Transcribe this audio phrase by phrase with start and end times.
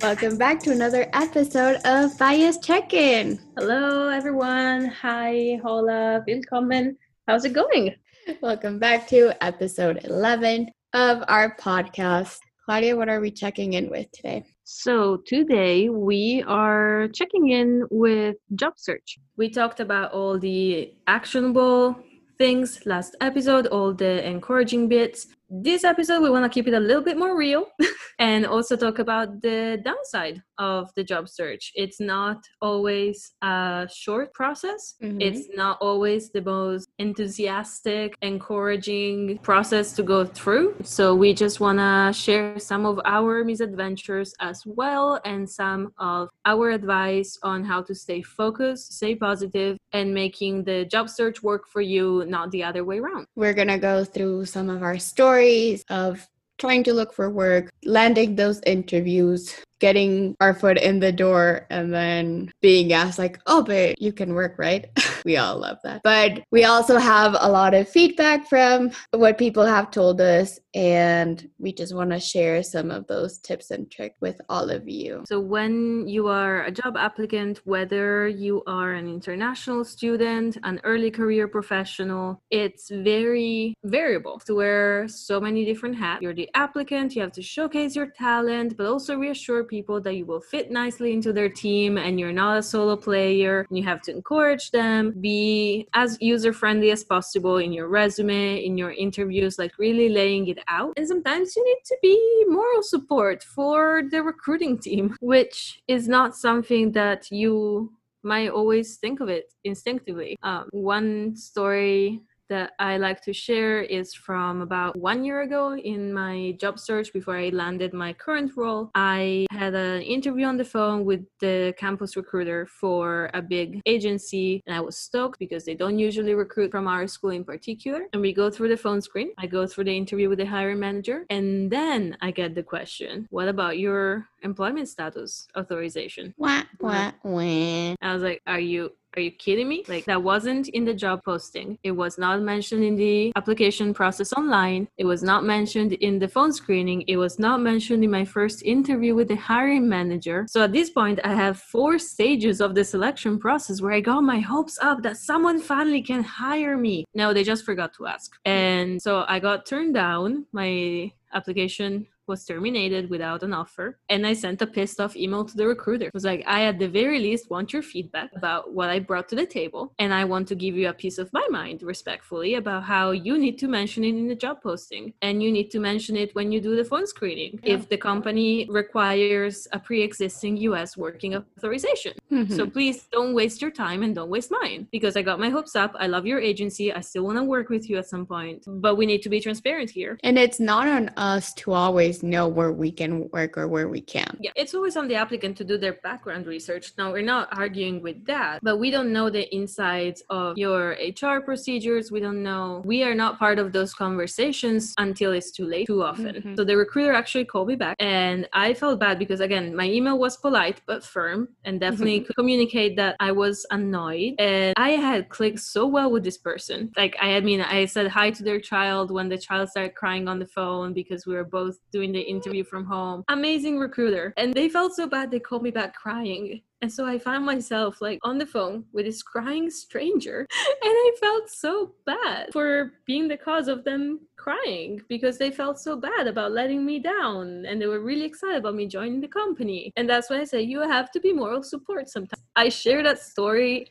[0.00, 3.36] Welcome back to another episode of Bias Check-In.
[3.56, 4.86] Hello, everyone.
[4.86, 6.96] Hi, hola, willkommen.
[7.26, 7.96] How's it going?
[8.40, 12.38] Welcome back to episode 11 of our podcast.
[12.64, 14.44] Claudia, what are we checking in with today?
[14.62, 19.18] So, today we are checking in with job search.
[19.36, 21.96] We talked about all the actionable
[22.38, 25.26] things last episode, all the encouraging bits.
[25.50, 27.68] This episode, we want to keep it a little bit more real
[28.18, 31.72] and also talk about the downside of the job search.
[31.74, 35.18] It's not always a short process, Mhm.
[35.20, 40.74] it's not always the most enthusiastic, encouraging process to go through.
[40.82, 46.28] So, we just want to share some of our misadventures as well and some of
[46.44, 51.66] our advice on how to stay focused, stay positive, and making the job search work
[51.68, 53.26] for you, not the other way around.
[53.36, 56.26] We're going to go through some of our stories of
[56.58, 61.92] trying to look for work, landing those interviews, getting our foot in the door, and
[61.92, 64.86] then being asked, like, oh, but you can work, right?
[65.24, 66.00] we all love that.
[66.04, 71.48] But we also have a lot of feedback from what people have told us, and
[71.58, 75.24] we just want to share some of those tips and tricks with all of you.
[75.26, 81.10] So, when you are a job applicant, whether you are an international student, an early
[81.10, 86.22] career professional, it's very variable to wear so many different hats.
[86.22, 90.24] You're the applicant, you have to showcase your talent, but also reassure people that you
[90.24, 93.66] will fit nicely into their team and you're not a solo player.
[93.68, 98.64] And you have to encourage them, be as user friendly as possible in your resume,
[98.64, 100.94] in your interviews, like really laying it out.
[100.96, 106.36] And sometimes you need to be moral support for the recruiting team, which is not
[106.36, 110.36] something that you might always think of it instinctively.
[110.42, 116.12] Um, one story that I like to share is from about one year ago in
[116.12, 118.90] my job search before I landed my current role.
[118.94, 124.62] I had an interview on the phone with the campus recruiter for a big agency,
[124.66, 128.06] and I was stoked because they don't usually recruit from our school in particular.
[128.12, 130.80] And we go through the phone screen, I go through the interview with the hiring
[130.80, 136.34] manager, and then I get the question What about your employment status authorization?
[136.36, 137.94] Wah, wah, wah.
[138.00, 139.84] I was like, are you are you kidding me?
[139.88, 141.78] Like that wasn't in the job posting.
[141.82, 144.86] It was not mentioned in the application process online.
[144.96, 147.02] It was not mentioned in the phone screening.
[147.08, 150.46] It was not mentioned in my first interview with the hiring manager.
[150.48, 154.20] So at this point, I have four stages of the selection process where I got
[154.20, 157.04] my hopes up that someone finally can hire me.
[157.14, 158.36] No, they just forgot to ask.
[158.44, 160.46] And so I got turned down.
[160.52, 163.98] My application was terminated without an offer.
[164.08, 166.06] And I sent a pissed off email to the recruiter.
[166.06, 169.28] It was like, I at the very least want your feedback about what I brought
[169.30, 169.92] to the table.
[169.98, 173.38] And I want to give you a piece of my mind respectfully about how you
[173.38, 175.12] need to mention it in the job posting.
[175.22, 177.58] And you need to mention it when you do the phone screening.
[177.62, 177.74] Yeah.
[177.74, 182.12] If the company requires a pre existing US working authorization.
[182.30, 182.72] So Mhm.
[182.72, 185.92] please don't waste your time and don't waste mine because I got my hopes up.
[185.98, 186.92] I love your agency.
[186.92, 189.40] I still want to work with you at some point, but we need to be
[189.40, 190.18] transparent here.
[190.22, 194.00] And it's not on us to always know where we can work or where we
[194.00, 194.36] can't.
[194.40, 196.92] Yeah, it's always on the applicant to do their background research.
[196.98, 201.40] Now, we're not arguing with that, but we don't know the insides of your HR
[201.40, 202.10] procedures.
[202.10, 202.82] We don't know.
[202.84, 206.42] We are not part of those conversations until it's too late, too often.
[206.42, 206.56] Mhm.
[206.56, 210.18] So the recruiter actually called me back, and I felt bad because, again, my email
[210.18, 214.34] was polite but firm and definitely could communicate that I was annoyed.
[214.38, 216.92] And I had clicked so well with this person.
[216.96, 220.38] Like, I mean, I said hi to their child when the child started crying on
[220.38, 223.24] the phone because we were both doing the interview from home.
[223.28, 224.32] Amazing recruiter.
[224.36, 226.62] And they felt so bad they called me back crying.
[226.80, 230.46] And so I found myself like on the phone with this crying stranger.
[230.80, 235.78] And I felt so bad for being the cause of them crying because they felt
[235.78, 237.66] so bad about letting me down.
[237.66, 239.92] And they were really excited about me joining the company.
[239.96, 242.42] And that's why I say you have to be moral support sometimes.
[242.54, 243.90] I share that story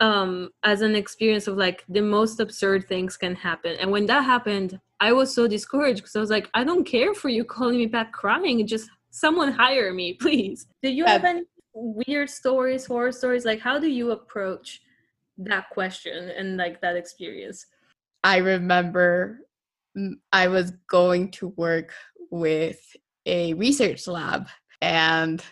[0.00, 4.24] um as an experience of like the most absurd things can happen and when that
[4.24, 7.78] happened i was so discouraged because i was like i don't care for you calling
[7.78, 10.66] me back crying just someone hire me please.
[10.82, 11.42] Do you have any
[11.74, 13.44] weird stories horror stories?
[13.44, 14.80] Like how do you approach
[15.38, 17.66] that question and like that experience?
[18.22, 19.40] I remember
[20.32, 21.92] I was going to work
[22.30, 22.80] with
[23.26, 24.48] a research lab,
[24.80, 25.42] and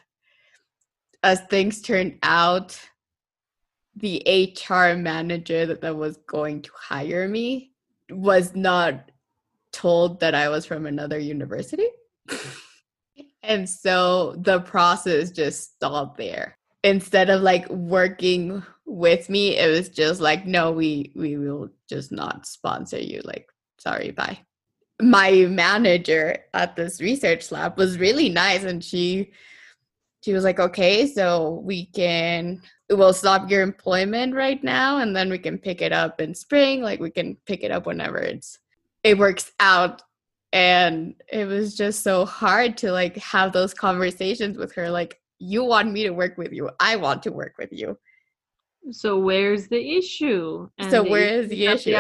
[1.23, 2.79] as things turned out,
[3.97, 7.73] the HR manager that was going to hire me
[8.11, 9.11] was not
[9.73, 11.87] told that I was from another university.
[13.43, 16.57] and so the process just stopped there.
[16.85, 22.13] Instead of like working with me, it was just like, no, we we will just
[22.13, 23.21] not sponsor you.
[23.25, 23.49] Like,
[23.79, 24.39] sorry, bye.
[25.01, 29.33] My manager at this research lab was really nice and she
[30.23, 32.61] she was like, okay, so we can,
[32.91, 36.83] we'll stop your employment right now and then we can pick it up in spring.
[36.83, 38.59] Like we can pick it up whenever it's,
[39.09, 40.03] it works out.
[40.53, 44.91] And it was just so hard to like have those conversations with her.
[44.91, 46.71] Like, you want me to work with you.
[46.81, 47.99] I want to work with you.
[48.91, 50.69] So where's the issue?
[50.79, 51.93] And so where is the issue?
[51.93, 51.99] The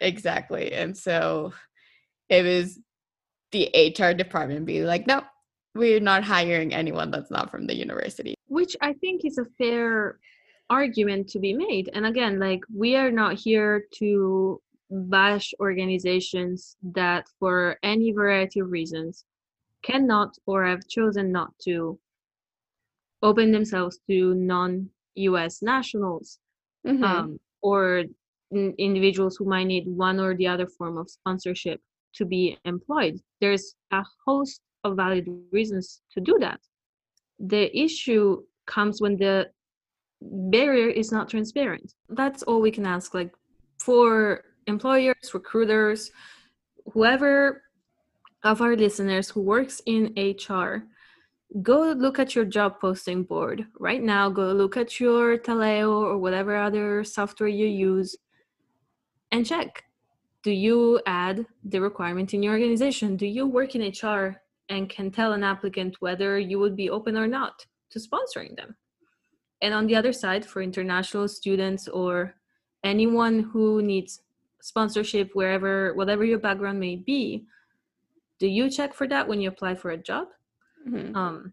[0.00, 0.72] exactly.
[0.72, 1.52] And so
[2.28, 2.78] it was
[3.52, 5.22] the HR department being like, no,
[5.74, 8.34] we're not hiring anyone that's not from the university.
[8.48, 10.18] Which I think is a fair
[10.68, 11.88] argument to be made.
[11.94, 18.70] And again, like we are not here to bash organizations that for any variety of
[18.70, 19.24] reasons
[19.82, 21.98] cannot or have chosen not to
[23.22, 26.38] open themselves to non US nationals
[26.86, 27.02] mm-hmm.
[27.04, 28.04] um, or
[28.52, 31.80] n- individuals who might need one or the other form of sponsorship
[32.14, 33.20] to be employed.
[33.40, 36.60] There's a host of valid reasons to do that.
[37.38, 39.50] The issue comes when the
[40.20, 41.94] barrier is not transparent.
[42.08, 43.14] That's all we can ask.
[43.14, 43.32] Like
[43.78, 46.12] for employers, recruiters,
[46.92, 47.62] whoever
[48.44, 50.84] of our listeners who works in HR,
[51.62, 54.30] go look at your job posting board right now.
[54.30, 58.16] Go look at your Taleo or whatever other software you use
[59.32, 59.84] and check.
[60.42, 63.16] Do you add the requirement in your organization?
[63.16, 67.16] Do you work in HR and can tell an applicant whether you would be open
[67.16, 68.76] or not to sponsoring them?
[69.60, 72.34] And on the other side, for international students or
[72.84, 74.20] anyone who needs
[74.60, 77.44] sponsorship, wherever, whatever your background may be,
[78.38, 80.28] do you check for that when you apply for a job?
[80.88, 81.16] Mm-hmm.
[81.16, 81.52] Um,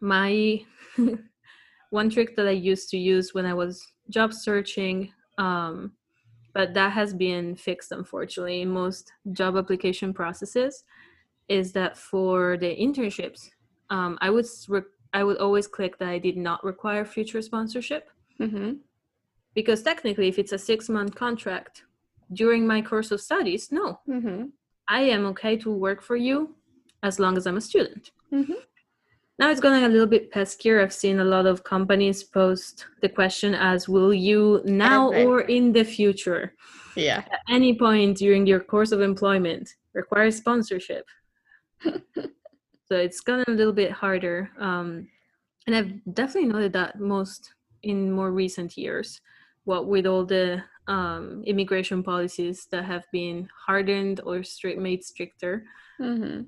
[0.00, 0.60] my
[1.90, 5.92] one trick that I used to use when I was job searching, um,
[6.54, 10.84] but that has been fixed unfortunately in most job application processes,
[11.48, 13.48] is that for the internships,
[13.90, 14.82] um, I would re-
[15.14, 18.08] I would always click that I did not require future sponsorship.
[18.40, 18.72] Mm-hmm.
[19.54, 21.84] Because technically, if it's a six month contract
[22.32, 24.46] during my course of studies, no, mm-hmm.
[24.88, 26.54] I am okay to work for you
[27.02, 28.10] as long as I'm a student.
[28.32, 28.60] Mm-hmm.
[29.38, 30.82] Now it's going a little bit peskier.
[30.82, 35.72] I've seen a lot of companies post the question as will you now or in
[35.72, 36.54] the future?
[36.94, 37.24] Yeah.
[37.32, 41.06] At any point during your course of employment require sponsorship.
[41.82, 44.50] so it's gotten a little bit harder.
[44.58, 45.08] Um,
[45.66, 49.20] and I've definitely noted that most in more recent years,
[49.64, 55.64] what with all the um, immigration policies that have been hardened or strict made stricter.
[56.00, 56.42] Mm-hmm.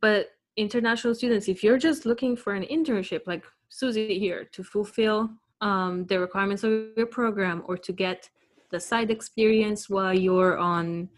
[0.00, 5.30] But international students, if you're just looking for an internship, like Susie here, to fulfill
[5.60, 8.28] um, the requirements of your program or to get
[8.70, 11.08] the side experience while you're on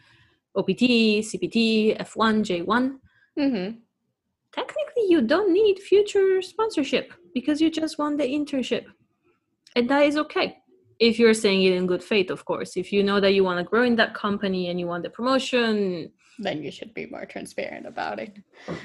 [0.56, 2.98] OPT, CPT, F1, J1,
[3.38, 3.78] mm-hmm.
[4.52, 8.84] technically you don't need future sponsorship because you just want the internship.
[9.76, 10.58] And that is okay
[10.98, 12.76] if you're saying it in good faith, of course.
[12.76, 15.10] If you know that you want to grow in that company and you want the
[15.10, 18.38] promotion, then you should be more transparent about it.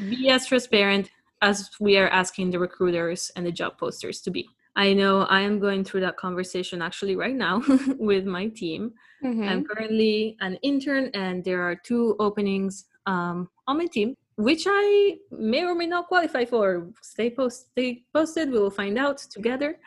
[0.10, 1.10] Be as transparent
[1.42, 4.48] as we are asking the recruiters and the job posters to be.
[4.76, 7.62] I know I am going through that conversation actually right now
[8.00, 8.94] with my team.
[9.24, 9.44] Mm-hmm.
[9.44, 15.18] I'm currently an intern, and there are two openings um, on my team, which I
[15.32, 16.90] may or may not qualify for.
[17.02, 18.52] Stay post, stay posted.
[18.52, 19.78] We will find out together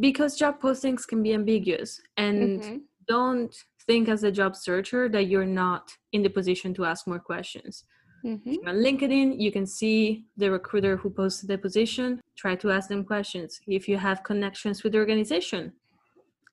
[0.00, 2.76] because job postings can be ambiguous, and mm-hmm.
[3.08, 3.54] don't
[3.86, 7.84] think as a job searcher that you're not in the position to ask more questions.
[8.24, 8.68] Mm-hmm.
[8.68, 13.04] On LinkedIn, you can see the recruiter who posted the position, try to ask them
[13.04, 13.60] questions.
[13.68, 15.72] If you have connections with the organization,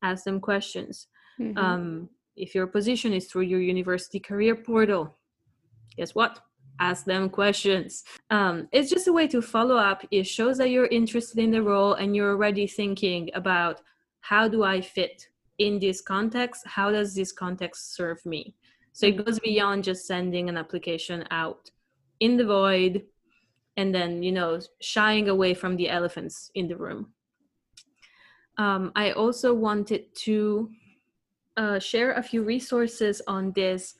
[0.04, 1.08] ask them questions.
[1.40, 1.58] Mm-hmm.
[1.58, 5.18] Um, if your position is through your university career portal,
[5.98, 6.42] guess what?
[6.80, 8.04] Ask them questions.
[8.30, 10.06] Um, it's just a way to follow up.
[10.12, 13.82] It shows that you're interested in the role and you're already thinking about
[14.22, 15.28] how do I fit
[15.60, 16.66] in this context?
[16.66, 18.56] How does this context serve me?
[18.92, 21.72] So it goes beyond just sending an application out
[22.20, 23.04] in the void
[23.78, 27.14] and then you know shying away from the elephants in the room.
[28.58, 30.70] Um, i also wanted to
[31.58, 33.96] uh, share a few resources on this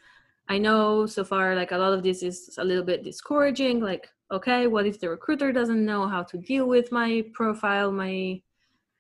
[0.50, 4.10] i know so far like a lot of this is a little bit discouraging like
[4.32, 8.42] okay what if the recruiter doesn't know how to deal with my profile my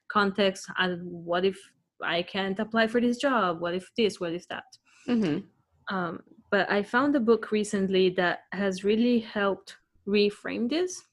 [0.10, 1.58] context and what if
[2.04, 3.60] I can't apply for this job.
[3.60, 4.20] What if this?
[4.20, 4.66] What if that?
[5.08, 5.96] Mm-hmm.
[5.96, 6.22] Um,
[6.52, 11.04] but I found a book recently that has really helped reframe this.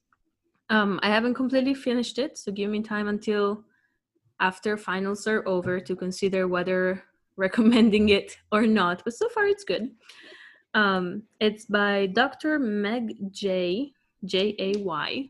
[0.68, 3.64] Um, I haven't completely finished it, so give me time until
[4.40, 7.02] after finals are over to consider whether
[7.40, 9.02] recommending it or not.
[9.04, 9.90] But so far, it's good.
[10.74, 12.58] Um, it's by Dr.
[12.58, 13.92] Meg Jay
[14.24, 15.28] J A Y,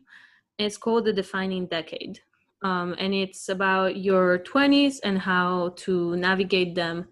[0.59, 2.19] It's called the Defining Decade.
[2.63, 7.07] Um, and it's about your 20s and how to navigate them,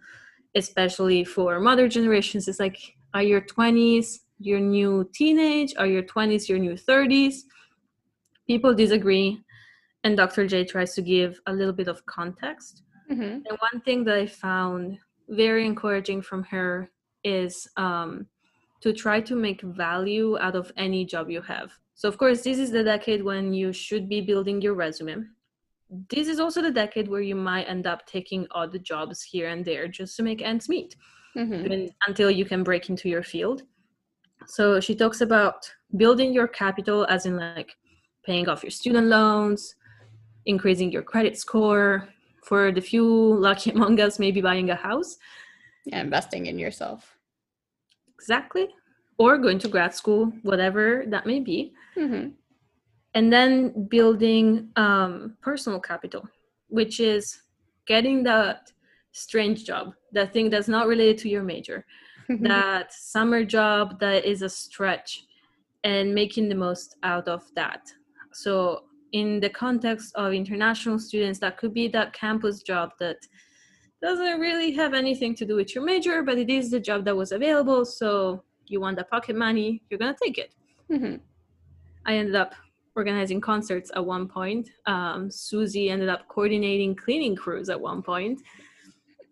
[0.54, 2.48] especially for mother generations.
[2.48, 2.78] It's like,
[3.16, 5.74] are your 20s your new teenage?
[5.78, 7.44] Are your 20s your new 30s?
[8.48, 9.42] People disagree.
[10.04, 10.48] And Dr.
[10.48, 12.84] Jay tries to give a little bit of context.
[13.12, 13.22] Mm-hmm.
[13.22, 15.00] And one thing that I found
[15.30, 16.90] very encouraging from her
[17.24, 18.28] is um,
[18.82, 21.72] to try to make value out of any job you have.
[21.96, 25.26] So, of course, this is the decade when you should be building your resume.
[26.10, 29.66] This is also the decade where you might end up taking odd jobs here and
[29.66, 30.96] there just to make ends meet
[31.36, 31.88] mm-hmm.
[32.08, 33.64] until you can break into your field.
[34.48, 37.76] So, she talks about building your capital, as in like
[38.24, 39.76] paying off your student loans,
[40.46, 42.08] increasing your credit score.
[42.50, 43.06] For the few
[43.48, 45.18] lucky among us, maybe buying a house.
[45.86, 47.20] Yeah, investing in yourself
[48.20, 48.68] exactly
[49.18, 52.28] or going to grad school whatever that may be mm-hmm.
[53.14, 56.28] and then building um, personal capital
[56.68, 57.44] which is
[57.88, 58.72] getting that
[59.14, 61.86] strange job that thing that's not related to your major
[62.42, 65.24] that summer job that is a stretch
[65.86, 67.82] and making the most out of that
[68.34, 73.18] so in the context of international students that could be that campus job that
[74.02, 77.16] doesn't really have anything to do with your major, but it is the job that
[77.16, 77.86] was available.
[77.86, 80.54] So you want the pocket money, you're going to take it.
[80.90, 81.16] Mm-hmm.
[82.06, 82.56] I ended up
[82.96, 84.70] organizing concerts at one point.
[84.86, 88.42] Um, Susie ended up coordinating cleaning crews at one point.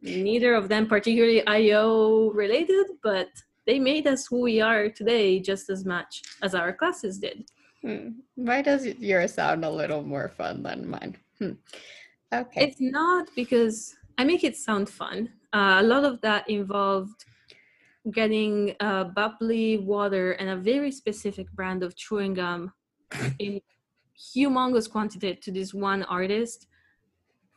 [0.02, 3.30] Neither of them particularly IO related, but
[3.66, 7.50] they made us who we are today just as much as our classes did.
[7.88, 8.10] Hmm.
[8.36, 11.16] Why does yours sound a little more fun than mine?
[11.40, 11.52] Hmm.
[12.34, 12.66] Okay.
[12.66, 15.30] It's not because I make it sound fun.
[15.54, 17.24] Uh, a lot of that involved
[18.12, 22.74] getting uh, bubbly water and a very specific brand of chewing gum
[23.40, 23.62] in
[24.20, 26.68] humongous quantity to this one artist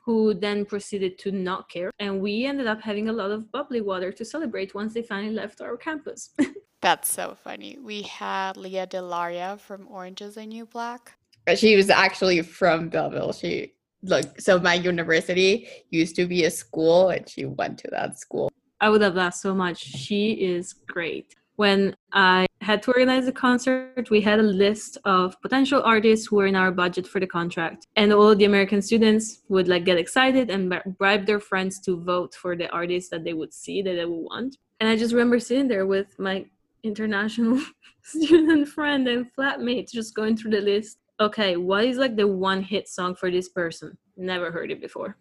[0.05, 1.91] who then proceeded to not care.
[1.99, 5.35] And we ended up having a lot of bubbly water to celebrate once they finally
[5.35, 6.31] left our campus.
[6.81, 7.79] That's so funny.
[7.79, 11.13] We had Lea DeLaria from Orange is the New Black.
[11.55, 13.33] She was actually from Belleville.
[13.33, 18.19] She look, so my university used to be a school and she went to that
[18.19, 18.51] school.
[18.81, 19.79] I would have laughed so much.
[19.79, 21.35] She is great.
[21.57, 26.37] When I had to organize the concert, we had a list of potential artists who
[26.37, 27.87] were in our budget for the contract.
[27.97, 32.35] And all the American students would like get excited and bribe their friends to vote
[32.35, 34.57] for the artists that they would see that they would want.
[34.79, 36.47] And I just remember sitting there with my
[36.83, 37.61] international
[38.03, 42.63] student friend and flatmate just going through the list okay, what is like the one
[42.63, 43.97] hit song for this person?
[44.17, 45.17] Never heard it before.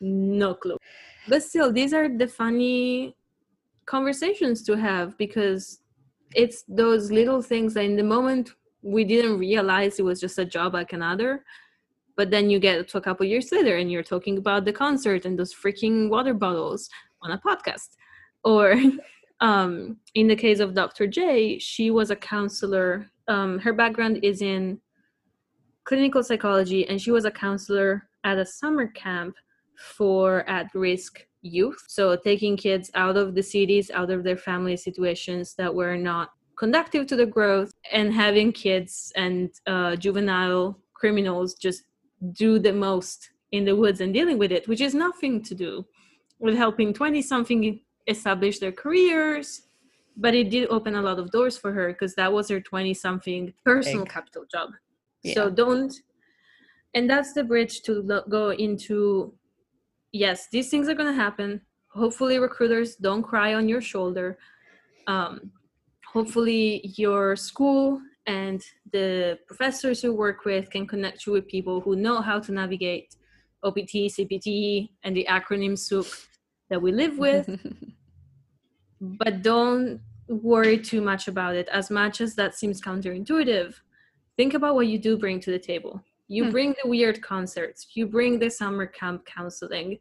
[0.00, 0.76] No clue.
[1.26, 3.16] But still, these are the funny
[3.86, 5.80] conversations to have because
[6.34, 8.50] it's those little things that in the moment
[8.82, 11.44] we didn't realize it was just a job like another.
[12.16, 15.24] But then you get to a couple years later and you're talking about the concert
[15.24, 16.90] and those freaking water bottles
[17.22, 17.96] on a podcast.
[18.44, 18.74] Or
[19.40, 21.06] um, in the case of Dr.
[21.06, 23.10] Jay, she was a counselor.
[23.28, 24.80] Um, her background is in
[25.84, 29.36] clinical psychology, and she was a counselor at a summer camp
[29.76, 31.82] for at risk youth.
[31.88, 36.30] So, taking kids out of the cities, out of their family situations that were not
[36.58, 41.84] conductive to the growth, and having kids and uh, juvenile criminals just
[42.32, 45.86] do the most in the woods and dealing with it, which is nothing to do
[46.40, 49.62] with helping 20 something establish their careers.
[50.16, 52.92] But it did open a lot of doors for her because that was her 20
[52.94, 54.12] something personal Big.
[54.12, 54.70] capital job.
[55.22, 55.34] Yeah.
[55.34, 55.94] So don't,
[56.94, 59.32] and that's the bridge to lo- go into
[60.12, 61.60] yes, these things are going to happen.
[61.88, 64.38] Hopefully, recruiters don't cry on your shoulder.
[65.06, 65.50] Um,
[66.04, 68.62] hopefully, your school and
[68.92, 73.16] the professors you work with can connect you with people who know how to navigate
[73.62, 76.06] OPT, CPT, and the acronym soup
[76.68, 77.48] that we live with.
[79.00, 83.74] but don't worry too much about it, as much as that seems counterintuitive
[84.38, 86.02] think about what you do bring to the table.
[86.28, 86.50] You hmm.
[86.50, 89.98] bring the weird concerts, you bring the summer camp counseling,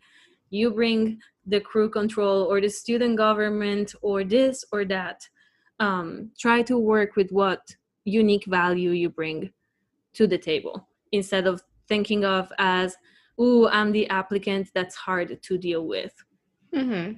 [0.51, 5.27] you bring the crew control or the student government or this or that.
[5.79, 7.61] Um, try to work with what
[8.05, 9.51] unique value you bring
[10.13, 12.95] to the table instead of thinking of as,
[13.39, 16.13] "Ooh, I'm the applicant that's hard to deal with."
[16.73, 17.13] Mm-hmm.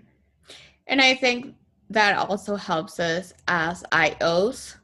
[0.87, 1.55] And I think
[1.89, 4.75] that also helps us as IOs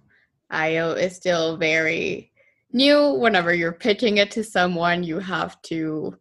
[0.49, 2.31] IO is still very
[2.71, 3.13] new.
[3.13, 6.15] Whenever you're pitching it to someone, you have to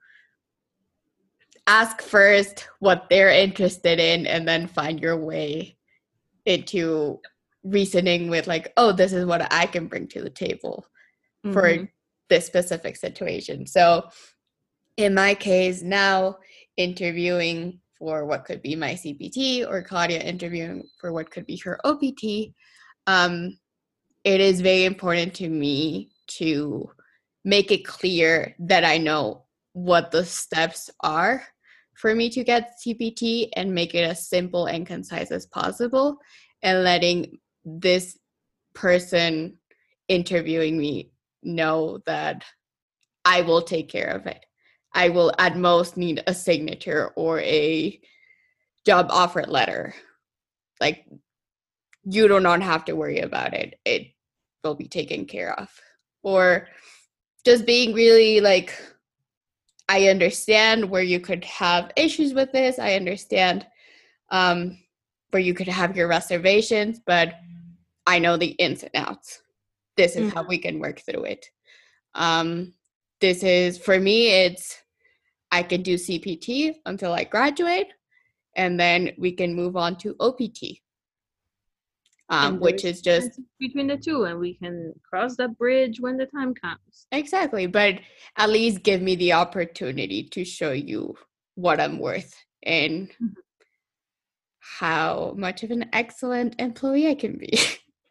[1.67, 5.77] ask first what they're interested in and then find your way
[6.45, 7.21] into
[7.63, 10.85] reasoning with like oh this is what i can bring to the table
[11.43, 11.55] mm-hmm.
[11.55, 11.89] for
[12.29, 13.67] this specific situation.
[13.67, 14.09] So
[14.97, 16.39] in my case, now
[16.77, 21.81] interviewing for what could be my CPT or Claudia interviewing for what could be her
[21.87, 22.53] OPT,
[23.07, 23.59] um,
[24.25, 26.91] it is very important to me to
[27.47, 31.45] make it clear that I know what the steps are
[31.95, 36.19] for me to get CPT and make it as simple and concise as possible
[36.63, 38.19] and letting this
[38.75, 39.57] person
[40.09, 41.11] interviewing me
[41.43, 42.45] know that
[43.25, 44.45] I will take care of it.
[44.95, 48.01] I will at most need a signature or a
[48.87, 49.95] job offer letter.
[50.81, 51.07] Like
[52.05, 53.79] you do not have to worry about it.
[53.85, 54.09] It
[54.63, 55.69] will be taken care of.
[56.23, 56.69] Or
[57.45, 58.73] just being really like
[59.89, 62.79] I understand where you could have issues with this.
[62.79, 63.67] I understand
[64.31, 64.79] um,
[65.31, 67.35] where you could have your reservations, but
[68.07, 69.43] I know the ins and outs.
[69.97, 70.37] This is mm-hmm.
[70.37, 71.47] how we can work through it.
[72.15, 72.73] Um,
[73.21, 74.79] this is for me, it's
[75.55, 77.87] I can do CPT until I graduate,
[78.57, 80.81] and then we can move on to OPT,
[82.29, 86.27] um, which is just between the two, and we can cross that bridge when the
[86.27, 87.07] time comes.
[87.13, 88.01] Exactly, but
[88.37, 91.15] at least give me the opportunity to show you
[91.55, 92.35] what I'm worth
[92.65, 93.27] and mm-hmm.
[94.59, 97.57] how much of an excellent employee I can be.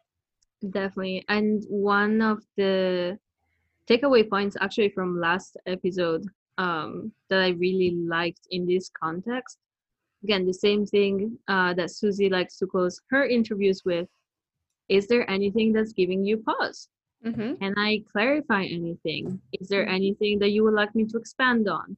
[0.70, 3.18] Definitely, and one of the
[3.86, 6.24] takeaway points actually from last episode
[6.58, 9.58] um, that I really liked in this context.
[10.22, 14.08] Again, the same thing uh, that Susie likes to close her interviews with.
[14.88, 16.88] Is there anything that's giving you pause?
[17.24, 17.54] Mm-hmm.
[17.54, 19.40] Can I clarify anything?
[19.58, 19.94] Is there mm-hmm.
[19.94, 21.96] anything that you would like me to expand on?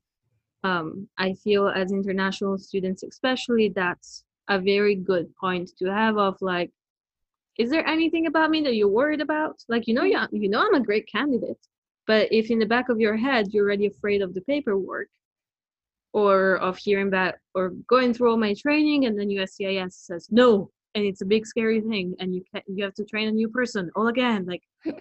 [0.65, 6.37] Um, I feel as international students, especially, that's a very good point to have of
[6.41, 6.71] like,
[7.59, 9.57] is there anything about me that you're worried about?
[9.69, 11.59] Like, you know, you, you know, I'm a great candidate.
[12.07, 15.09] But if in the back of your head you're already afraid of the paperwork
[16.13, 20.71] or of hearing back or going through all my training and then USCIS says no
[20.95, 23.49] and it's a big scary thing and you can, you have to train a new
[23.49, 24.63] person all again like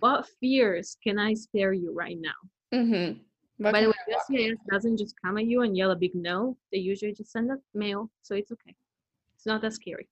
[0.00, 2.76] what fears can I spare you right now?
[2.76, 3.20] Mm-hmm.
[3.62, 3.94] By the way,
[4.30, 6.56] USCIS doesn't just come at you and yell a big no.
[6.72, 8.74] They usually just send a mail, so it's okay.
[9.36, 10.08] It's not that scary.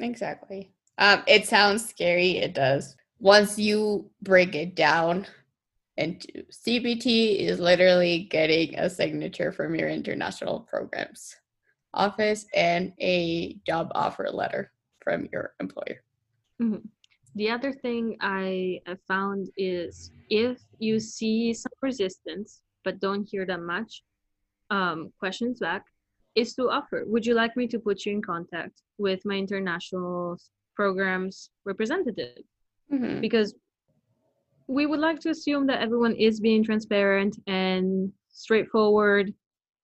[0.00, 0.72] exactly.
[0.98, 2.38] Um, it sounds scary.
[2.38, 2.96] It does.
[3.20, 5.26] Once you break it down,
[5.96, 11.36] and CPT is literally getting a signature from your international programs
[11.92, 16.02] office and a job offer letter from your employer.
[16.60, 16.86] Mm-hmm.
[17.36, 23.60] The other thing I found is if you see some resistance but don't hear that
[23.60, 24.02] much
[24.70, 25.84] um, questions back,
[26.34, 27.04] is to offer.
[27.06, 30.38] Would you like me to put you in contact with my international
[30.74, 32.42] programs representative?
[32.92, 33.20] Mm-hmm.
[33.20, 33.54] Because
[34.66, 39.32] we would like to assume that everyone is being transparent and straightforward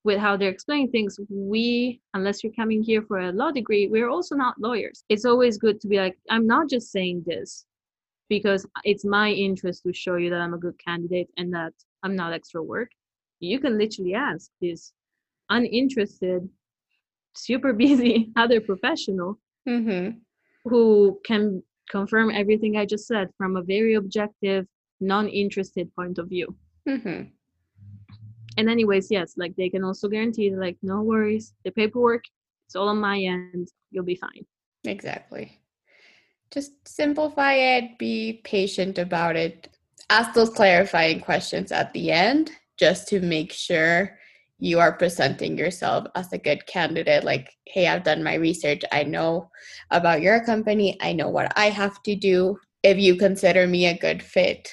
[0.05, 1.19] with how they're explaining things.
[1.29, 5.05] We, unless you're coming here for a law degree, we're also not lawyers.
[5.09, 7.67] It's always good to be like, I'm not just saying this
[8.29, 12.17] because it's my interest to show you that I'm a good candidate and that I'm
[12.17, 12.91] not extra work.
[13.41, 14.93] You can literally ask this
[15.51, 16.49] uninterested,
[17.35, 19.39] super busy other professional
[19.69, 20.17] mm-hmm.
[20.65, 24.67] who can confirm everything I just said from a very objective,
[25.01, 26.55] non-interested point of view.
[26.89, 27.23] Mm-hmm.
[28.57, 32.25] And anyways, yes, like they can also guarantee like no worries, the paperwork
[32.71, 34.47] it's all on my end, you'll be fine.
[34.85, 35.59] Exactly.
[36.53, 39.69] Just simplify it, be patient about it.
[40.09, 44.20] Ask those clarifying questions at the end just to make sure
[44.61, 48.83] you are presenting yourself as a good candidate like hey i've done my research.
[48.93, 49.51] I know
[49.91, 50.97] about your company.
[51.01, 52.59] I know what i have to do.
[52.83, 54.71] If you consider me a good fit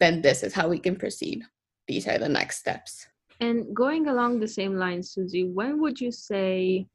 [0.00, 1.42] then this is how we can proceed.
[1.86, 3.06] These are the next steps.
[3.40, 6.86] And going along the same lines susie when would you say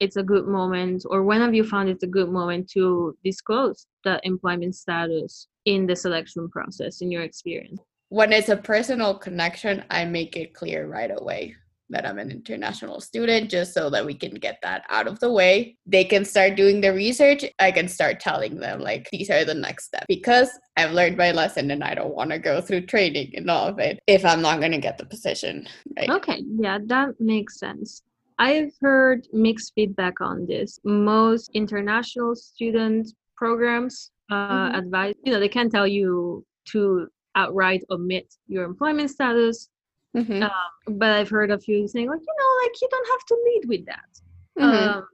[0.00, 3.86] it's a good moment or when have you found it's a good moment to disclose
[4.04, 7.80] the employment status in the selection process in your experience?
[8.10, 11.54] When it's a personal connection i make it clear right away
[11.90, 15.30] that I'm an international student just so that we can get that out of the
[15.30, 15.76] way.
[15.86, 17.44] They can start doing the research.
[17.58, 21.32] I can start telling them, like, these are the next steps because I've learned my
[21.32, 24.42] lesson and I don't want to go through training and all of it if I'm
[24.42, 25.66] not going to get the position.
[25.96, 26.10] Right?
[26.10, 28.02] Okay, yeah, that makes sense.
[28.38, 30.78] I've heard mixed feedback on this.
[30.84, 34.74] Most international student programs uh, mm-hmm.
[34.78, 39.68] advise, you know, they can tell you to outright omit your employment status
[40.16, 40.42] Mm-hmm.
[40.42, 43.36] Um, but I've heard a few saying like, you know, like you don't have to
[43.44, 44.20] lead with that.
[44.58, 44.98] Mm-hmm.
[44.98, 45.08] Um,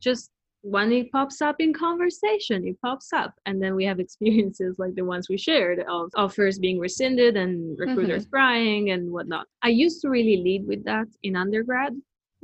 [0.00, 0.30] just
[0.62, 3.34] when it pops up in conversation, it pops up.
[3.46, 7.78] And then we have experiences like the ones we shared of offers being rescinded and
[7.78, 8.30] recruiters mm-hmm.
[8.30, 9.46] crying and whatnot.
[9.62, 11.94] I used to really lead with that in undergrad.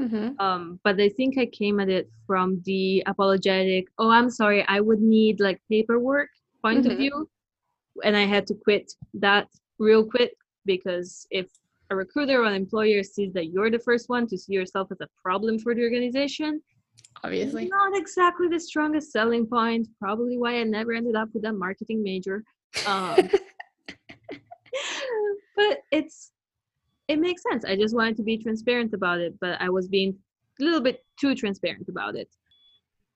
[0.01, 0.41] Mm-hmm.
[0.41, 4.81] Um, but I think I came at it from the apologetic, oh, I'm sorry, I
[4.81, 6.31] would need like paperwork
[6.63, 6.91] point mm-hmm.
[6.91, 7.31] of view.
[8.03, 9.47] And I had to quit that
[9.79, 10.33] real quick
[10.65, 11.47] because if
[11.95, 15.01] a recruiter or an employer sees that you're the first one to see yourself as
[15.01, 16.61] a problem for the organization,
[17.23, 17.67] obviously.
[17.67, 22.03] not exactly the strongest selling point probably why i never ended up with a marketing
[22.03, 22.43] major
[22.87, 23.17] um,
[25.57, 26.33] but it's
[27.07, 27.67] it makes sense.
[27.67, 30.13] I just wanted to be transparent about it but i was being
[30.61, 32.29] a little bit too transparent about it.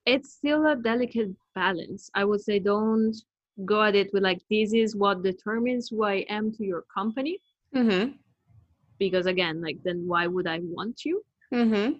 [0.05, 2.09] It's still a delicate balance.
[2.13, 3.15] I would say don't
[3.65, 7.39] go at it with like this is what determines who i am to your company.
[7.75, 8.11] Mm-hmm.
[8.99, 11.93] Because again like then why would i want you mm-hmm.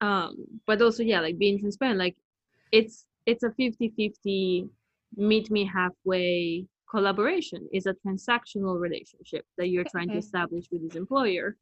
[0.00, 2.16] Um but also yeah like being transparent like
[2.70, 4.68] it's it's a 50 50
[5.16, 7.68] meet me halfway collaboration.
[7.72, 11.56] Is a transactional relationship that you're trying to establish with this employer.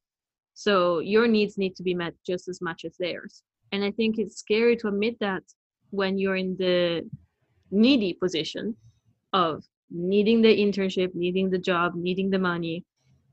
[0.55, 3.43] So your needs need to be met just as much as theirs.
[3.73, 5.43] And i think it's scary to admit that
[5.91, 7.09] when you're in the
[7.71, 8.77] needy position
[9.33, 12.85] of needing the internship needing the job needing the money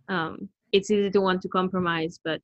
[0.10, 2.42] um, it's easy to want to compromise but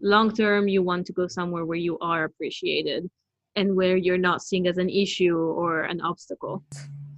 [0.00, 3.10] long term you want to go somewhere where you are appreciated
[3.56, 6.64] and where you're not seen as an issue or an obstacle.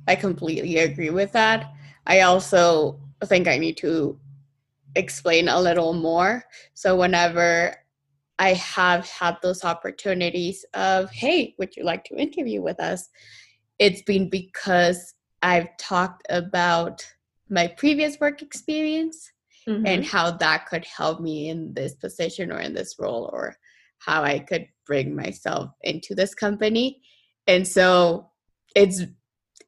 [0.06, 1.72] I completely agree with that.
[2.06, 4.18] I also think i need to
[4.94, 6.44] explain a little more.
[6.74, 7.74] So whenever
[8.38, 13.08] i have had those opportunities of hey would you like to interview with us?
[13.78, 17.06] it's been because i've talked about
[17.48, 19.32] my previous work experience
[19.68, 19.86] mm-hmm.
[19.86, 23.56] and how that could help me in this position or in this role or
[23.98, 27.00] how I could bring myself into this company.
[27.46, 28.30] And so
[28.74, 29.02] it's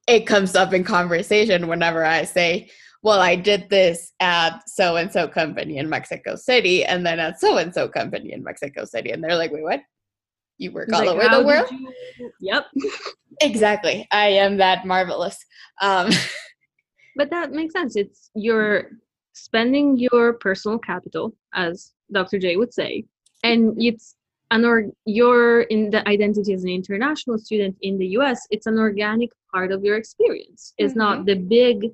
[0.07, 2.71] it comes up in conversation whenever I say,
[3.03, 7.41] well, I did this at so and so company in Mexico City and then at
[7.41, 9.11] so and so company in Mexico City.
[9.11, 9.81] And they're like, wait, what?
[10.57, 11.71] You work all like, over the world?
[11.71, 11.93] You...
[12.41, 12.65] Yep.
[13.41, 14.09] exactly.
[14.11, 15.39] I am that marvelous.
[15.81, 16.11] Um,
[17.17, 17.95] but that makes sense.
[17.95, 18.91] It's your
[19.39, 22.39] spending your personal capital, as Dr.
[22.39, 23.05] Jay would say,
[23.43, 24.17] and it's
[24.51, 28.79] an or your in the identity as an international student in the US, it's an
[28.79, 30.75] organic part of your experience.
[30.79, 30.99] It's mm-hmm.
[30.99, 31.91] not the big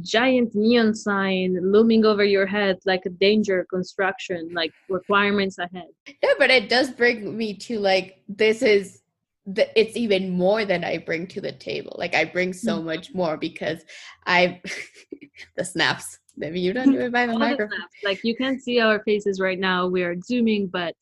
[0.00, 5.88] giant neon sign looming over your head like a danger construction, like requirements ahead.
[6.22, 9.00] Yeah, but it does bring me to like this is
[9.46, 11.96] the, it's even more than I bring to the table.
[11.98, 12.86] Like I bring so mm-hmm.
[12.86, 13.82] much more because
[14.26, 14.60] I
[15.56, 17.78] the snaps you don't do it by the microphone.
[18.04, 19.86] like you can't see our faces right now.
[19.86, 20.94] We are zooming, but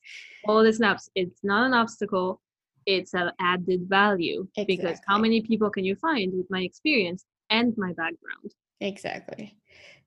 [0.45, 2.41] all the snaps, it's not an obstacle.
[2.85, 4.77] It's an added value exactly.
[4.77, 8.51] because how many people can you find with my experience and my background?
[8.81, 9.55] Exactly.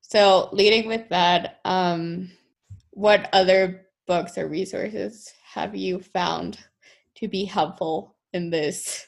[0.01, 2.31] So leading with that, um,
[2.90, 6.59] what other books or resources have you found
[7.16, 9.07] to be helpful in this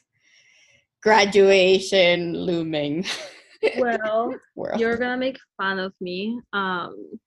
[1.02, 3.04] graduation looming?
[3.78, 4.34] well,
[4.76, 6.40] you're gonna make fun of me.
[6.52, 7.18] Um,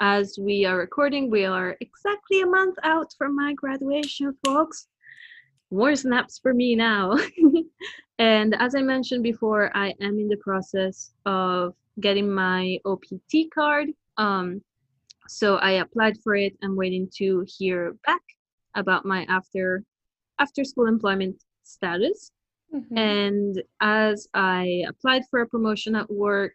[0.00, 4.86] as we are recording, we are exactly a month out from my graduation, folks.
[5.70, 7.18] More snaps for me now.
[8.18, 13.88] and as I mentioned before, I am in the process of getting my OPT card.
[14.16, 14.62] Um,
[15.28, 16.56] so I applied for it.
[16.62, 18.22] I'm waiting to hear back
[18.74, 19.82] about my after
[20.38, 22.30] after school employment status.
[22.74, 22.98] Mm-hmm.
[22.98, 26.54] And as I applied for a promotion at work,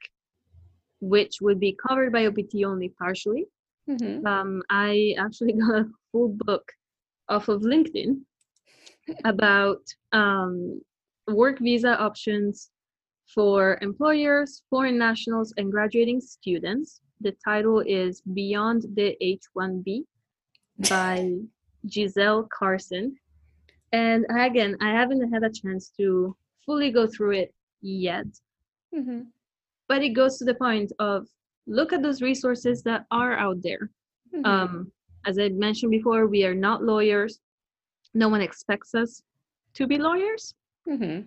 [1.02, 3.46] which would be covered by OPT only partially,
[3.90, 4.26] mm-hmm.
[4.26, 6.72] um, I actually got a full book
[7.30, 8.22] off of LinkedIn
[9.26, 10.82] about um,
[11.28, 12.70] work visa options
[13.34, 17.02] for employers, foreign nationals, and graduating students.
[17.22, 20.04] The title is Beyond the H 1B
[20.90, 21.32] by
[21.90, 23.16] Giselle Carson
[23.94, 28.26] and again i haven't had a chance to fully go through it yet
[28.94, 29.22] mm-hmm.
[29.88, 31.28] but it goes to the point of
[31.68, 33.90] look at those resources that are out there
[34.36, 34.46] mm-hmm.
[34.46, 34.92] um,
[35.26, 37.40] as i mentioned before we are not lawyers
[38.14, 39.22] no one expects us
[39.74, 40.54] to be lawyers
[40.90, 41.22] mm-hmm.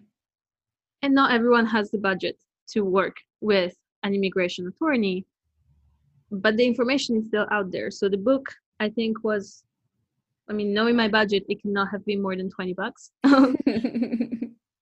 [1.02, 2.36] and not everyone has the budget
[2.68, 5.24] to work with an immigration attorney
[6.30, 8.44] but the information is still out there so the book
[8.80, 9.62] i think was
[10.48, 13.10] I mean, knowing my budget, it cannot have been more than 20 bucks.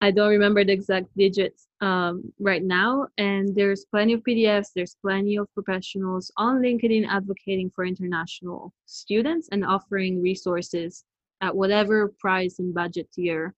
[0.05, 3.07] I don't remember the exact digits um, right now.
[3.17, 9.49] And there's plenty of PDFs, there's plenty of professionals on LinkedIn advocating for international students
[9.51, 11.05] and offering resources
[11.41, 13.55] at whatever price and budget tier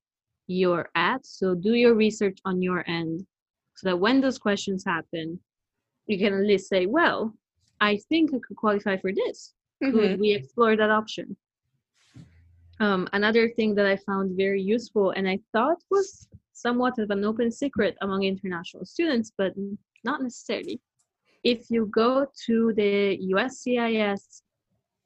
[0.46, 1.26] you're at.
[1.26, 3.26] So do your research on your end
[3.74, 5.40] so that when those questions happen,
[6.06, 7.34] you can at least say, well,
[7.80, 9.52] I think I could qualify for this.
[9.82, 9.98] Mm-hmm.
[9.98, 11.36] Could we explore that option?
[12.80, 17.24] Um, another thing that I found very useful and I thought was somewhat of an
[17.24, 19.52] open secret among international students, but
[20.04, 20.80] not necessarily.
[21.44, 24.42] If you go to the USCIS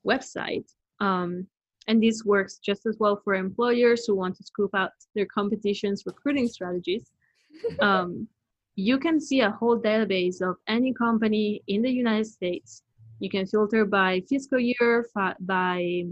[0.07, 0.69] website,
[1.01, 1.47] um,
[1.87, 6.05] and this works just as well for employers who want to scoop out their competition's
[6.07, 7.11] recruiting strategies.
[7.81, 8.29] Um,
[8.77, 12.83] you can see a whole database of any company in the United States.
[13.19, 15.07] You can filter by fiscal year,
[15.41, 16.05] by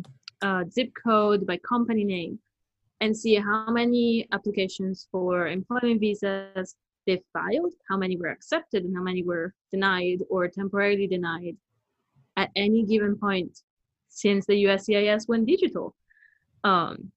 [0.43, 2.39] uh, zip code, by company name,
[3.01, 6.75] and see how many applications for employment visas
[7.07, 11.57] they filed, how many were accepted, and how many were denied or temporarily denied
[12.37, 13.63] at any given point
[14.09, 15.95] since the USCIS went digital.
[16.65, 17.13] Um,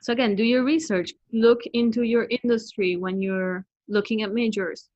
[0.00, 1.12] so again, do your research.
[1.32, 4.88] Look into your industry when you're looking at majors.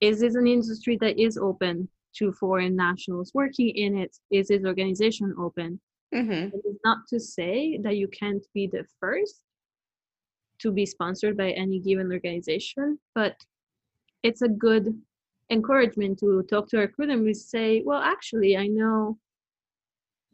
[0.00, 4.16] Is this an industry that is open to foreign nationals working in it?
[4.30, 5.80] Is this organization open?
[6.14, 6.56] Mm-hmm.
[6.56, 9.42] It is not to say that you can't be the first
[10.60, 13.36] to be sponsored by any given organization, but
[14.22, 14.94] it's a good
[15.50, 19.18] encouragement to talk to our recruiter and we say, well, actually, I know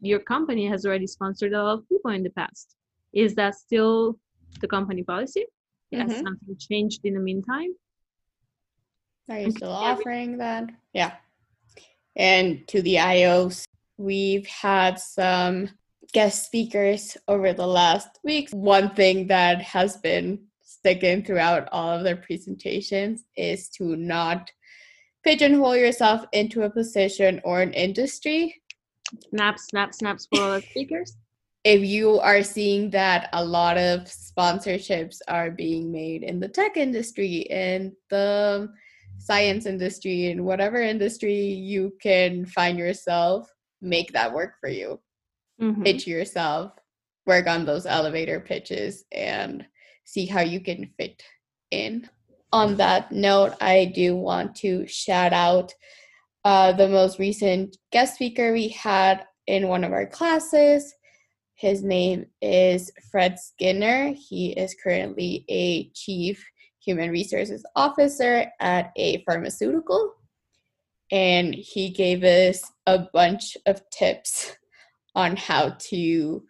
[0.01, 2.75] your company has already sponsored a lot of people in the past.
[3.13, 4.19] Is that still
[4.61, 5.45] the company policy?
[5.93, 6.23] Has mm-hmm.
[6.23, 7.73] something changed in the meantime?
[9.29, 10.69] Are you still offering that?
[10.93, 11.13] Yeah.
[12.15, 13.65] And to the IOs,
[13.97, 15.69] we've had some
[16.13, 18.49] guest speakers over the last week.
[18.51, 24.51] One thing that has been sticking throughout all of their presentations is to not
[25.23, 28.61] pigeonhole yourself into a position or an industry
[29.29, 31.15] snap, snap, snap, for all the speakers.
[31.63, 36.77] If you are seeing that a lot of sponsorships are being made in the tech
[36.77, 38.69] industry and the
[39.17, 44.99] science industry and whatever industry you can find yourself, make that work for you.
[45.61, 45.83] Mm-hmm.
[45.83, 46.71] Pitch yourself,
[47.25, 49.65] work on those elevator pitches, and
[50.03, 51.21] see how you can fit
[51.71, 52.09] in.
[52.53, 55.73] On that note, I do want to shout out
[56.45, 60.93] uh, the most recent guest speaker we had in one of our classes.
[61.55, 64.13] His name is Fred Skinner.
[64.13, 66.45] He is currently a chief
[66.79, 70.13] human resources officer at a pharmaceutical.
[71.11, 74.57] And he gave us a bunch of tips
[75.13, 76.43] on how to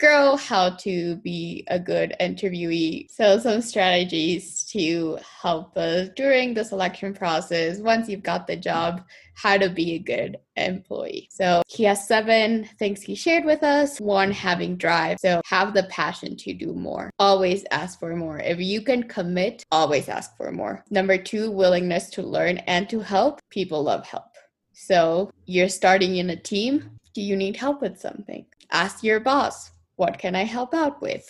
[0.00, 3.08] grow, how to be a good interviewee.
[3.08, 9.02] So, some strategies to help us during the selection process once you've got the job
[9.34, 11.28] how to be a good employee.
[11.30, 13.98] So he has seven things he shared with us.
[13.98, 15.18] One, having drive.
[15.20, 17.10] So have the passion to do more.
[17.18, 18.38] Always ask for more.
[18.38, 20.84] If you can commit, always ask for more.
[20.90, 23.40] Number two, willingness to learn and to help.
[23.50, 24.31] People love help.
[24.72, 26.98] So you're starting in a team.
[27.14, 28.46] Do you need help with something?
[28.70, 31.26] Ask your boss, what can I help out with?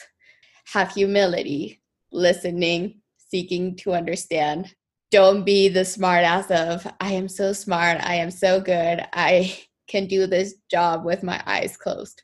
[0.73, 4.75] Have humility, listening, seeking to understand,
[5.11, 9.59] don't be the smart ass of I am so smart, I am so good, I
[9.87, 12.23] can do this job with my eyes closed.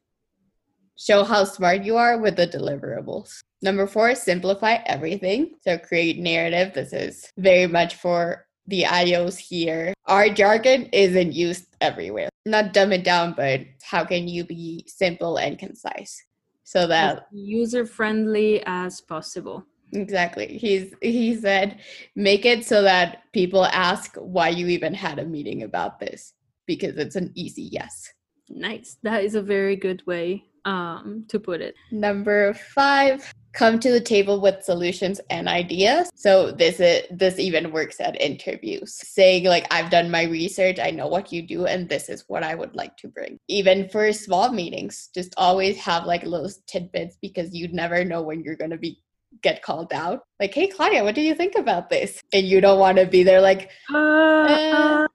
[0.96, 3.40] Show how smart you are with the deliverables.
[3.61, 5.54] Number four, simplify everything.
[5.62, 6.74] So create narrative.
[6.74, 9.92] This is very much for the IOs here.
[10.07, 12.28] Our jargon isn't used everywhere.
[12.46, 16.22] Not dumb it down, but how can you be simple and concise
[16.68, 19.64] so that user friendly as possible.
[19.94, 20.59] Exactly.
[20.59, 21.81] He's he said
[22.14, 26.35] make it so that people ask why you even had a meeting about this
[26.66, 28.12] because it's an easy yes.
[28.50, 28.98] Nice.
[29.02, 31.74] That is a very good way um to put it.
[31.90, 36.11] Number 5, come to the table with solutions and ideas.
[36.14, 38.94] So this is this even works at interviews.
[38.94, 42.42] Saying like I've done my research, I know what you do and this is what
[42.42, 43.38] I would like to bring.
[43.48, 48.42] Even for small meetings, just always have like little tidbits because you never know when
[48.42, 49.00] you're going to be
[49.42, 52.78] get called out like hey claudia what do you think about this and you don't
[52.78, 55.06] want to be there like uh, uh,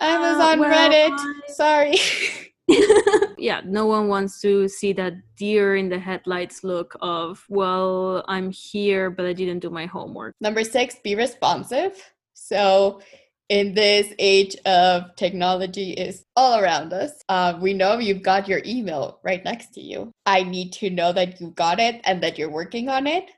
[0.00, 1.40] i was uh, on well, reddit I...
[1.48, 1.96] sorry
[3.38, 8.50] yeah no one wants to see that deer in the headlights look of well i'm
[8.50, 13.00] here but i didn't do my homework number six be responsive so
[13.48, 18.60] in this age of technology is all around us uh, we know you've got your
[18.64, 22.36] email right next to you i need to know that you got it and that
[22.36, 23.30] you're working on it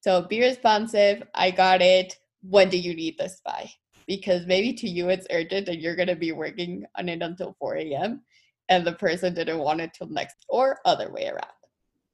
[0.00, 1.22] so be responsive.
[1.34, 2.16] I got it.
[2.42, 3.70] When do you need this by?
[4.06, 7.54] Because maybe to you it's urgent and you're going to be working on it until
[7.58, 8.22] 4 a.m.
[8.70, 11.52] and the person didn't want it till next or other way around.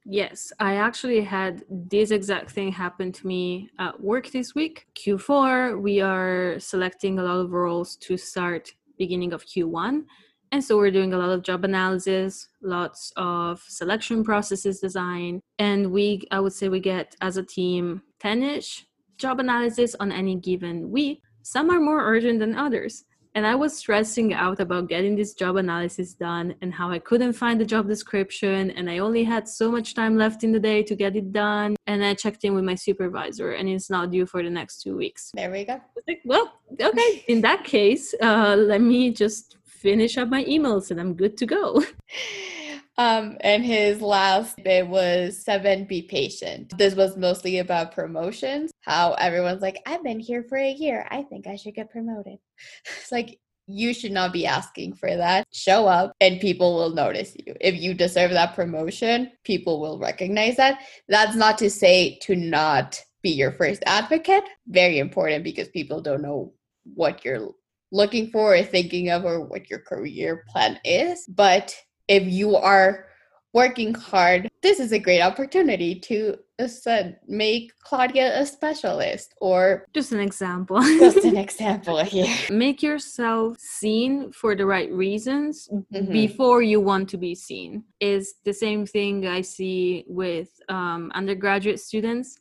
[0.09, 4.87] Yes, I actually had this exact thing happen to me at work this week.
[4.95, 10.05] Q4, we are selecting a lot of roles to start beginning of Q1.
[10.53, 15.41] And so we're doing a lot of job analysis, lots of selection processes design.
[15.59, 18.87] And we, I would say, we get as a team 10 ish
[19.19, 21.21] job analysis on any given week.
[21.43, 23.05] Some are more urgent than others.
[23.37, 27.35] And I was stressing out about getting this job analysis done and how I couldn't
[27.35, 28.71] find the job description.
[28.71, 31.77] And I only had so much time left in the day to get it done.
[31.87, 34.97] And I checked in with my supervisor, and it's not due for the next two
[34.97, 35.33] weeks.
[35.35, 35.79] There we go.
[36.09, 37.25] Like, well, okay.
[37.29, 41.47] In that case, uh, let me just finish up my emails and I'm good to
[41.47, 41.85] go.
[42.99, 46.73] Um, and his last bit was seven, be patient.
[46.79, 48.71] This was mostly about promotions.
[48.81, 51.07] How everyone's like, I've been here for a year.
[51.11, 52.39] I think I should get promoted.
[53.01, 55.45] It's like, you should not be asking for that.
[55.53, 57.55] Show up and people will notice you.
[57.61, 60.81] If you deserve that promotion, people will recognize that.
[61.09, 64.45] That's not to say to not be your first advocate.
[64.69, 66.53] Very important because people don't know
[66.95, 67.51] what you're
[67.91, 71.27] looking for or thinking of or what your career plan is.
[71.27, 71.75] But
[72.09, 73.07] if you are
[73.53, 80.13] working hard, this is a great opportunity to uh, make Claudia a specialist or just
[80.13, 80.81] an example.
[81.01, 82.35] just an example here.
[82.51, 86.13] Make yourself seen for the right reasons mm-hmm.
[86.13, 87.85] before you want to be seen.
[88.01, 92.39] Is the same thing I see with um, undergraduate students.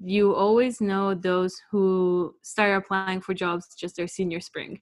[0.00, 4.80] You always know those who start applying for jobs just their senior spring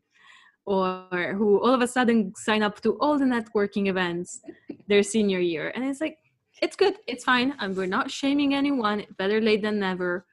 [0.66, 4.40] or who all of a sudden sign up to all the networking events
[4.88, 5.72] their senior year.
[5.74, 6.18] And it's like
[6.60, 6.94] it's good.
[7.06, 7.54] It's fine.
[7.60, 9.04] And we're not shaming anyone.
[9.16, 10.26] Better late than never.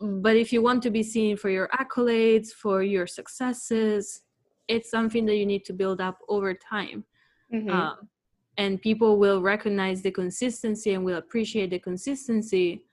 [0.00, 4.22] But if you want to be seen for your accolades for your successes
[4.68, 7.04] it's something that you need to build up over time.
[7.52, 7.70] Mm-hmm.
[7.70, 8.08] um,
[8.56, 12.84] and people will recognize the consistency and will appreciate the consistency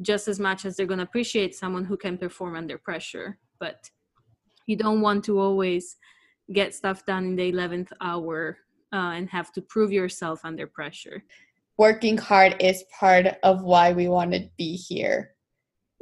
[0.00, 3.38] just as much as they're going to appreciate someone who can perform under pressure.
[3.58, 3.90] But
[4.66, 5.96] you don't want to always
[6.52, 8.58] get stuff done in the 11th hour
[8.92, 11.24] uh, and have to prove yourself under pressure.
[11.78, 15.34] Working hard is part of why we want to be here.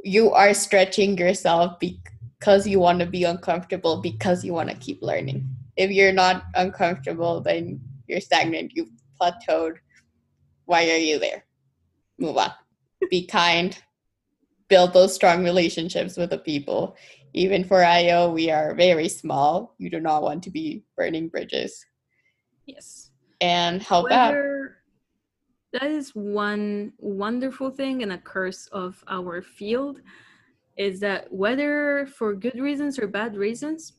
[0.03, 5.01] You are stretching yourself because you want to be uncomfortable because you want to keep
[5.01, 5.47] learning.
[5.77, 9.77] If you're not uncomfortable then you're stagnant you've plateaued.
[10.65, 11.45] Why are you there?
[12.19, 12.51] Move on.
[13.09, 13.77] Be kind
[14.71, 16.95] build those strong relationships with the people
[17.33, 19.75] even for IO, we are very small.
[19.77, 21.85] You do not want to be burning bridges.
[22.65, 23.11] Yes.
[23.39, 24.77] And help Whether,
[25.73, 25.81] out.
[25.81, 30.01] That is one wonderful thing and a curse of our field
[30.77, 33.93] is that whether for good reasons or bad reasons,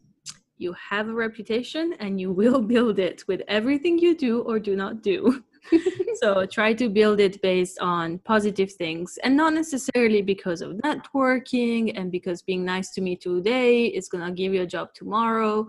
[0.58, 4.76] you have a reputation and you will build it with everything you do or do
[4.76, 5.42] not do.
[6.20, 11.92] so try to build it based on positive things and not necessarily because of networking
[11.98, 15.68] and because being nice to me today is going to give you a job tomorrow.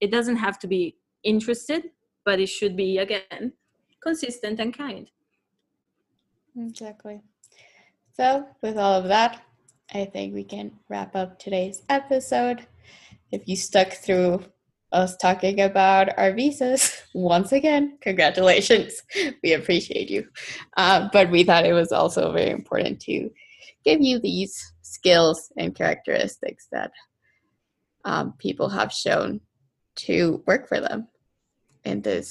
[0.00, 1.90] It doesn't have to be interested,
[2.24, 3.52] but it should be, again,
[4.02, 5.10] consistent and kind.
[6.58, 7.20] Exactly.
[8.14, 9.42] So, with all of that,
[9.92, 12.66] I think we can wrap up today's episode.
[13.30, 14.44] If you stuck through
[14.96, 17.02] us talking about our visas.
[17.14, 19.02] Once again, congratulations.
[19.42, 20.26] We appreciate you.
[20.76, 23.30] Uh, but we thought it was also very important to
[23.84, 26.90] give you these skills and characteristics that
[28.04, 29.40] um, people have shown
[29.96, 31.08] to work for them
[31.84, 32.28] in this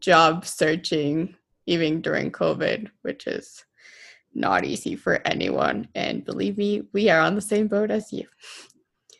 [0.00, 3.64] job searching, even during COVID, which is
[4.34, 5.88] not easy for anyone.
[5.94, 8.26] And believe me, we are on the same boat as you.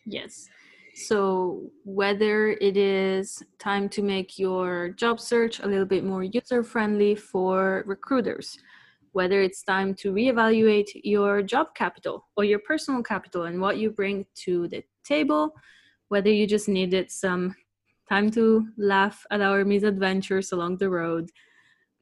[0.04, 0.48] Yes.
[0.94, 6.62] So, whether it is time to make your job search a little bit more user
[6.62, 8.58] friendly for recruiters,
[9.12, 13.90] whether it's time to reevaluate your job capital or your personal capital and what you
[13.90, 15.54] bring to the table,
[16.08, 17.56] whether you just needed some
[18.06, 21.30] time to laugh at our misadventures along the road,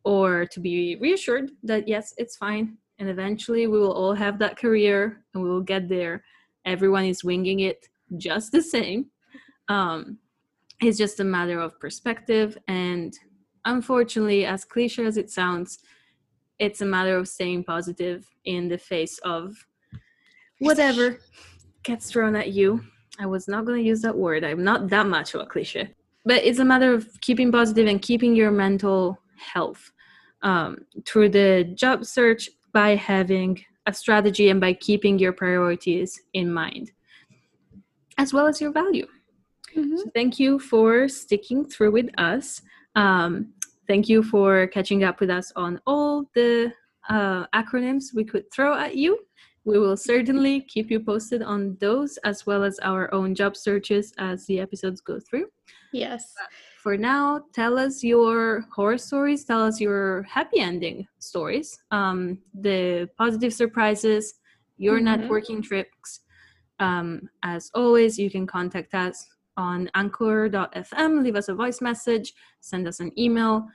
[0.03, 2.77] or to be reassured that yes, it's fine.
[2.99, 6.25] And eventually we will all have that career and we will get there.
[6.65, 9.07] Everyone is winging it just the same.
[9.69, 10.19] Um,
[10.81, 12.57] it's just a matter of perspective.
[12.69, 13.15] And
[13.65, 15.81] unfortunately, as cliche as it sounds,
[16.59, 19.55] it's a matter of staying positive in the face of
[20.59, 21.19] whatever
[21.83, 22.83] gets thrown at you.
[23.19, 24.45] I was not going to use that word.
[24.45, 25.95] I'm not that much of a cliche.
[26.25, 29.91] But it's a matter of keeping positive and keeping your mental health
[30.43, 36.53] um, through the job search by having a strategy and by keeping your priorities in
[36.53, 36.93] mind
[38.21, 39.07] as well as your value.
[39.77, 39.97] Mm-hmm.
[39.97, 42.63] So thank you for sticking through with us.
[42.95, 43.55] Um,
[43.91, 46.73] Thank you for catching up with us on all the
[47.09, 49.19] uh, acronyms we could throw at you.
[49.65, 54.13] We will certainly keep you posted on those as well as our own job searches
[54.17, 55.47] as the episodes go through.
[55.93, 56.33] Yes.
[56.85, 63.09] For now, tell us your horror stories, tell us your happy ending stories, um, the
[63.19, 64.35] positive surprises,
[64.79, 65.09] your Mhm.
[65.09, 66.21] networking tricks.
[66.81, 69.27] Um, as always, you can contact us
[69.57, 73.67] on anchor.fm, leave us a voice message, send us an email,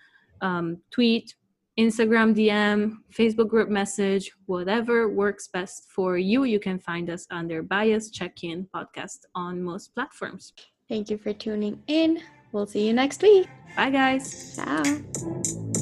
[0.41, 1.35] um, tweet,
[1.79, 6.45] Instagram DM, Facebook group message, whatever works best for you.
[6.45, 10.53] You can find us under Bias Check In Podcast on most platforms.
[10.87, 12.21] Thank you for tuning in.
[12.51, 13.47] We'll see you next week.
[13.75, 14.55] Bye, guys.
[14.55, 15.74] Ciao.